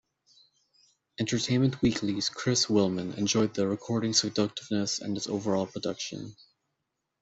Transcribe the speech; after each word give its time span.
"Entertainment 1.19 1.79
Weekly"s 1.83 2.27
Chris 2.29 2.65
Willman 2.65 3.15
enjoyed 3.19 3.53
the 3.53 3.67
recording's 3.67 4.21
seductiveness 4.21 4.97
and 4.97 5.15
its 5.15 5.27
overall 5.27 5.67
production. 5.67 6.35